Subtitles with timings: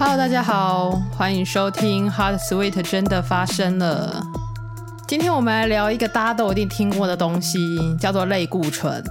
[0.00, 4.22] Hello，大家好，欢迎收听《Hot Sweet》真的发生了。
[5.08, 7.58] 今天我们来聊一个大家都一定听过的东西，
[7.98, 9.04] 叫做类固醇。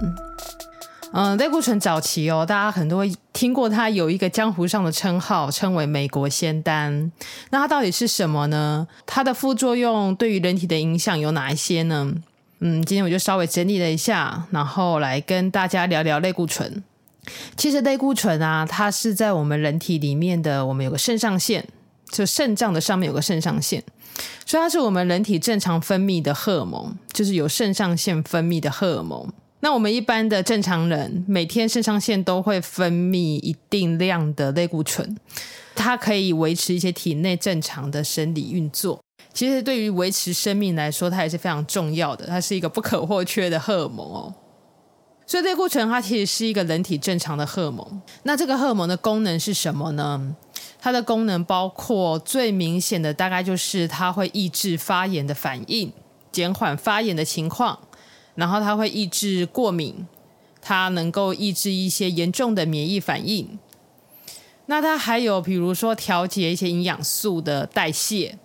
[1.12, 3.04] 嗯，类固醇早期哦，大家很多
[3.34, 7.12] 听过它有一个江湖上的称号，称为“美国仙丹”。
[7.50, 8.88] 那它到底是什么呢？
[9.04, 12.14] 它的副作用对于人体的影响有哪一些呢？
[12.60, 16.82] 嗯，今天我就稍微整理了一下，然后来跟大家聊聊类固醇。
[17.56, 21.66] 其实类固醇啊，它是在我们人体里面的，我们有个肾上腺，
[22.10, 23.82] 就肾脏的上面有个肾上腺。
[24.44, 29.32] 所以它是我们人体正常分泌的荷尔蒙，就是有肾上腺分泌的荷尔蒙。
[29.60, 35.16] 那我们一般的正常人，每天肾上腺都会分泌一定量的类固醇，
[35.74, 39.00] 它可以维持一些体内正常的生理运作。
[39.32, 44.34] 其实对于维持生命来说，它也是非常重要的，它是一个不可或缺的荷尔蒙哦。
[45.28, 48.02] 所以类固醇它其实是一个人体正常的荷尔蒙。
[48.22, 50.34] 那这个荷尔蒙的功能是什么呢？
[50.80, 55.92] 它的功能包括最明显的，大概就是它会抑制发炎的反应，
[56.32, 57.78] 减缓发炎的情况，
[58.36, 60.06] 然后它会抑制过敏，
[60.62, 63.58] 它能够抑制一些严重的免疫反应。
[64.64, 68.38] 那它还有比如说调节一些营养素的代谢，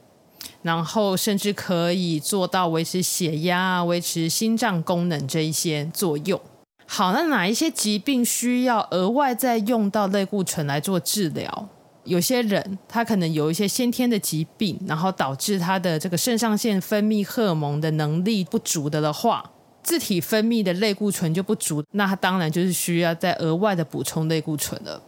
[0.63, 6.41] 然后甚至可以做到维持血压、维持心脏功能这一些作用。
[6.85, 11.69] 好，那哪一些疾病需要额外再用到类固醇来做治疗？
[12.03, 25.01] 有些人他可能有一些先天的疾病，然后导致他的这个肾上腺分泌荷尔蒙的能力不足的的话，自体分泌的类固醇就不足，那他当然就是需要再额外的补充类固醇了。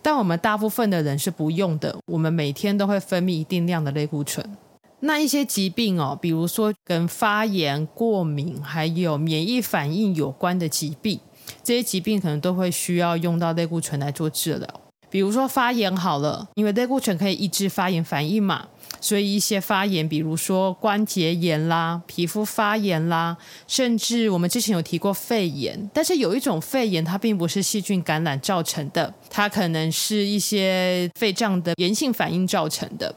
[0.00, 4.56] 但我们大部分的人是不用的，我们每天都会分泌一定量的类固醇。
[5.06, 11.18] 那一些疾病哦，比如说跟发炎、过敏还有免疫反应有关的疾病，
[11.62, 14.68] 这些疾病可能都会需要用到类固醇来做治疗。
[15.08, 18.66] 比如说发炎好了，因为类固醇可以抑制发炎反应嘛，
[19.00, 23.36] 所以一些发炎，比如说关节炎啦、皮肤发炎啦，
[23.68, 33.14] 甚至我们之前有提过肺炎，但是有一种肺炎它并不是细菌感染造成的，它可能是一些肺脏的炎性反应造成的。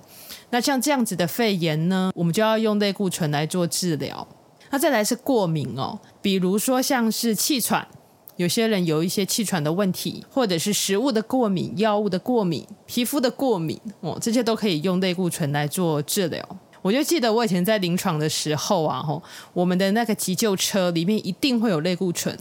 [0.51, 4.27] 那像这样子的肺炎呢，我们就要用类固醇来做治疗。
[4.71, 7.87] 那再来是过敏哦，比如说像是气喘。
[8.35, 16.41] 有些人有一些气喘的问题，或者是食物的过敏、药物的过敏、皮肤的过敏，哦，这些都可以用类固醇来做治疗。
[16.81, 19.21] 我就记得我以前在临床的时候啊，吼，
[19.51, 22.33] 我们的那个急救车里面一定会有类固醇，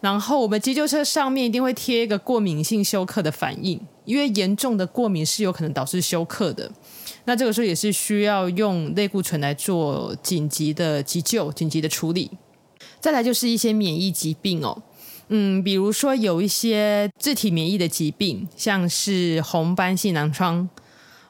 [0.00, 6.70] 然后我们急救车上面一定会贴一个过敏性休克的反应，因为严重的过敏是有可能导致休克的。
[7.24, 12.30] 那这个时候也是需要用类固醇来做紧急的急救、紧急的处理。
[12.98, 14.82] 再来就是一些免疫疾病哦。
[15.28, 20.68] 嗯，比如说有一些自体免疫的疾病，像是红斑性狼疮，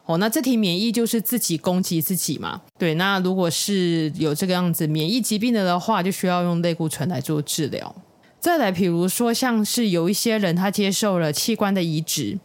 [0.06, 2.62] 哦，那自体免疫就是自己攻击自己嘛。
[2.78, 7.94] 对，那如果是有这个样子免疫疾病的的话，就需要用类固醇来做治疗。
[8.40, 12.38] 再来，比如说像是有一些人他接受了器官的移植，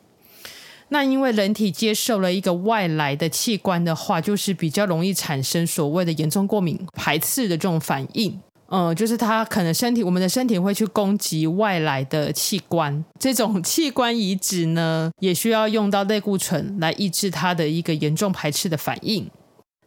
[0.89, 8.37] 那因为人体接受了一个外来的器官的话，就是比较容易产生所谓的严重过敏、排斥的这种反应。
[8.67, 19.29] 嗯，就是他可能身体，我们的身体会去攻击外来的器官，这种器官移植呢，也需要用到类固醇来抑制它的一个严重排斥的反应。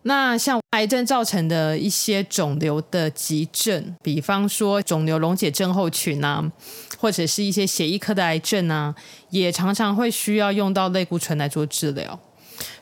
[0.08, 6.50] 那像癌症造成的一些肿瘤的急症，比方说肿瘤溶解症候群啊，
[6.98, 8.94] 或者是一些血液科的癌症啊，
[9.28, 12.18] 也常常会需要用到类固醇来做治疗，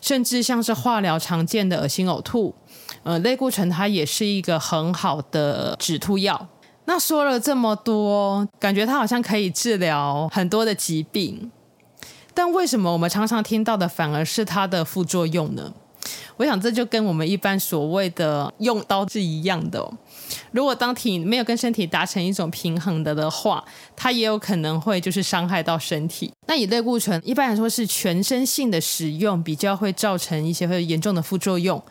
[0.00, 2.54] 甚至像是化疗常见的恶心呕吐。
[3.02, 6.48] 呃，类固醇它也是一个很好的止吐药。
[6.84, 11.50] 那说了这么多，感觉它好像可以治疗很多的疾病，
[12.32, 15.72] 但为什么我们常常听到的反而是它的副作用呢？
[16.36, 19.90] 我想这就跟我们一般所谓的用刀是一样的。
[20.50, 23.64] 如果当体没有跟身体达成一种平衡的的话，
[23.94, 26.32] 它也有可能会就是伤害到身体。
[26.46, 31.82] 那以类固醇一般来说是全身性的使用，比较会造成一些会严重的副作用。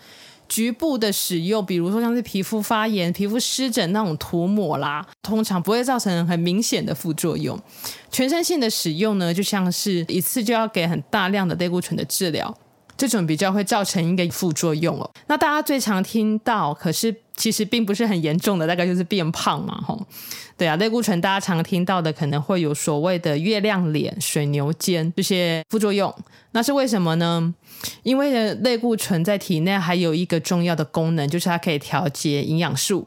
[0.48, 7.60] 局部的使用，比如说像是皮肤发炎、皮肤湿疹那种涂抹啦，通常不会造成很明显的副作用。
[8.12, 12.56] 全身性的使用呢，就像是一次就要给很大量的类固醇的治疗。
[12.98, 15.10] 这种比较会造成一个副作用哦。
[15.28, 20.06] 那大家最常听到，可是其实并不是很严重的，大概就是变胖嘛，吼。
[20.58, 26.14] 对啊，类固醇大家常听到的可能会有所谓的月亮脸、水牛肩这些副作用。
[26.52, 27.54] 那是为什么呢？
[28.04, 33.06] 因为类固醇在体内还有一个重要的功能，就是它可以调节营养素。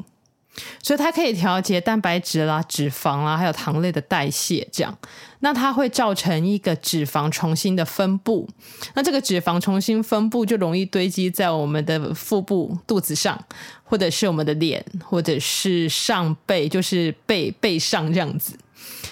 [0.82, 4.66] 所以它可以调节蛋白质啦、脂肪啦，还有糖类的代谢。
[4.72, 4.98] 这样，
[5.40, 8.48] 那它会造成一个脂肪重新的分布。
[8.94, 13.42] 那这个脂肪重新分布就容易堆积在我们的腹部、肚子上，
[13.84, 18.56] 或者是我们的脸，或者是上背，就是背背上这样子。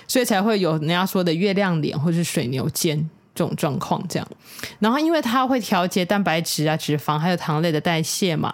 [0.09, 3.09] 所以才会有人家说的月亮脸，或是水牛肩。
[3.37, 4.27] 这种状况，这样，
[4.79, 8.53] 然后因为它会调节蛋白质啊、脂肪还有糖类的代谢嘛，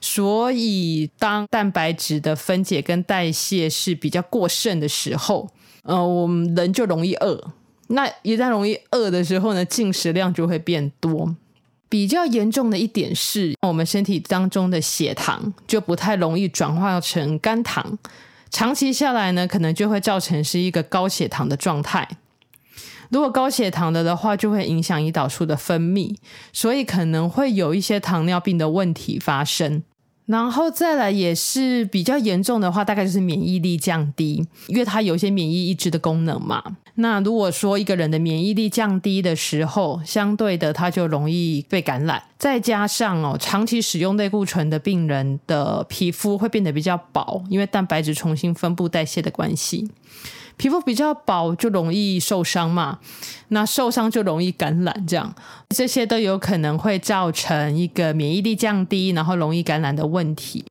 [0.00, 5.50] 所以当蛋白质的分解跟代谢是比较过剩的时候，
[5.82, 7.52] 呃，我们人就容易饿。
[7.88, 11.34] 那一旦容易饿的时候呢，进食量就会变多。
[11.88, 17.98] 比较严重的一点是，我们身体当中的血糖就不太容易转化成肝糖，
[18.48, 22.08] 长期下来呢，可能就会造成是一个高血糖的状态。
[23.10, 26.16] 如果高血糖的的话，就会影响胰岛素的分泌，
[26.52, 29.82] 所以可能会有一些糖尿病的问题发生。
[30.26, 36.62] 然后再来也是比较严重的话，大概就是免疫力降低，因为它有一些免疫抑制的功能嘛。
[37.00, 42.22] 那如果说一个人的免疫力降低的时候，相对的他就容易被感染。
[42.38, 49.90] 再加上哦，长期使用类固醇的病人的皮肤会变得比较薄，因为蛋白质重新分布代谢的关系。
[50.56, 52.98] 皮肤比较薄就容易受伤嘛，
[53.48, 55.34] 那受伤就容易感染，这样
[55.70, 60.66] 这些都有可能会造成一个免疫力降低，然后容易感染的问题。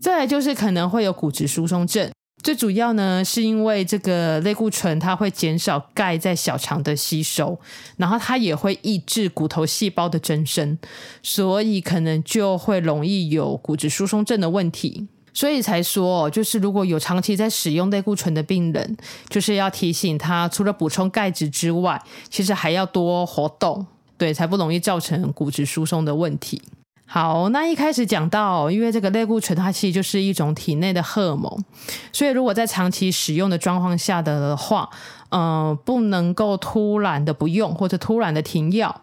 [0.00, 2.10] 再来就是可能会有骨质疏松症，
[2.48, 7.60] 最主要呢是因为这个类固醇它会减少钙在小肠的吸收，
[7.98, 10.78] 然后它也会抑制骨头细胞的增生，
[11.22, 15.06] 所以可能就会容易有骨质疏松症的问题。
[15.34, 18.96] 所以才说，就是如果有长期在使用类固醇的病人，
[19.28, 23.86] 就是要提醒他，除了补充钙质之外，其实还要多活动，
[24.16, 26.62] 对，才不容易造成骨质疏松的问题。
[27.10, 31.64] 好，那一开始讲到，因为这个类固醇它其实就是一种体内的荷尔蒙，
[32.12, 34.88] 所以如果在长期使用的状况下的话。
[35.30, 39.02] 嗯、呃，不能够突然的不用或者突然的停药，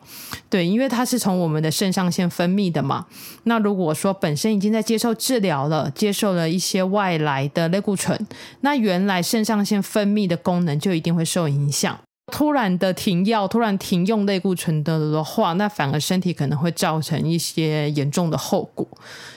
[0.50, 3.06] 对，因为它是从我们的肾上腺分泌的嘛。
[3.44, 8.20] 那如果说本身已经在接受治疗了，接受了一些外来的类固醇，
[8.62, 11.96] 那原来肾上腺分泌的功能就一定会受影响。
[12.32, 18.88] 突然的停药，突然停用类固醇的的话，那反而身体可能会造成一些严重的后果。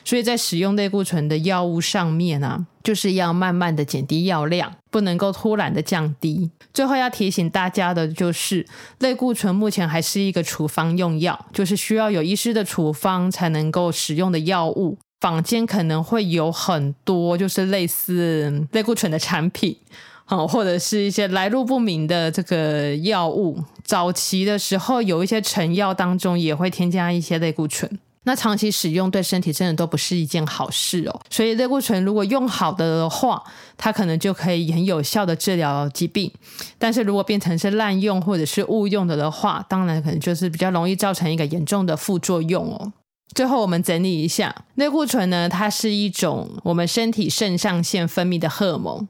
[0.05, 6.51] 所以在使用类固醇的药物上面啊，就是要慢慢的减低药量，不能够突然的降低。
[6.73, 8.67] 最后要提醒大家的就是，
[9.01, 14.97] 类固醇目前还是一个处方用药，就是需要有医师的处方才能够使用的药物。
[15.21, 19.77] 坊间可能会有很多就是类似类固醇的产品。
[20.31, 27.91] 好，或者是一些来路不明的这个药物，早期的时候有一些成药当中也会添加一些类固醇，
[28.25, 31.21] 那长期使用对身体真的都不是一件好事哦。
[31.31, 33.43] 所以类固醇如果用好的话，
[33.79, 36.31] 它可能就可以很有效的治疗疾病，
[36.77, 42.93] 但是如果变成是滥用或者是误用的的话，当然可能就是比较容易造成一个严重的副作用哦。
[43.35, 49.09] 最后我们整理一下，类固醇呢，它是一种我们身体肾上腺分泌的荷尔蒙。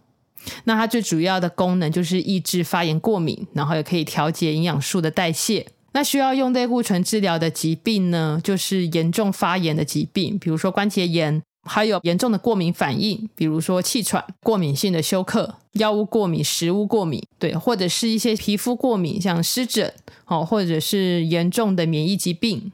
[0.64, 5.66] 那它最主要的功能就是抑制发炎过敏，然后也可以调节营养素的代谢。
[5.92, 19.92] 那需要用类固醇治疗的疾病呢，就是严重发炎的疾病，比如说关节炎，还有严重的过敏反应，比如说气喘、过敏性的休克、药物过敏、食物过敏，对，或者是一些皮肤过敏，像湿疹，
[20.26, 22.70] 哦，或者是严重的免疫疾病。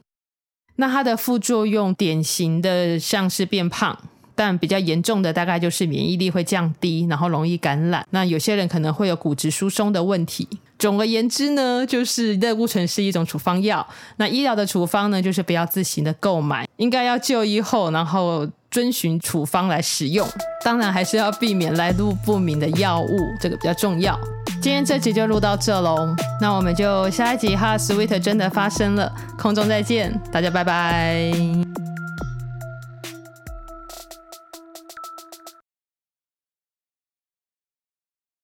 [0.76, 3.96] 那它的副作用典型的像是变胖。
[4.34, 8.06] 但比较严重的大概就是免疫力会降低，然后容易感染。
[8.10, 10.48] 那有些人可能会有骨质疏松的问题。
[10.78, 13.86] 总而言之呢，就是类固醇是一种处方药。
[14.16, 20.28] 那医疗的处方呢，就是不要自行的购买，应该要就医后，然后遵循处方来使用。
[20.64, 24.18] 当然还是要避免来路不明的药物，这个比较重要。
[24.60, 31.83] 今天这集就录到这喽，那我们就下一集哈，Sweet 真的发生了，空中再见，大家拜拜。